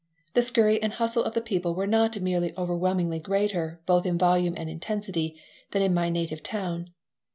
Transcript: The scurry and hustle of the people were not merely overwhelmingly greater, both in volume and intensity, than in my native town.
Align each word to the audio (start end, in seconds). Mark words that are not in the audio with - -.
The 0.33 0.41
scurry 0.41 0.81
and 0.81 0.93
hustle 0.93 1.23
of 1.23 1.35
the 1.35 1.41
people 1.43 1.75
were 1.75 1.85
not 1.85 2.19
merely 2.19 2.57
overwhelmingly 2.57 3.19
greater, 3.19 3.81
both 3.85 4.03
in 4.07 4.17
volume 4.17 4.55
and 4.57 4.67
intensity, 4.67 5.39
than 5.73 5.83
in 5.83 5.93
my 5.93 6.09
native 6.09 6.41
town. 6.41 6.89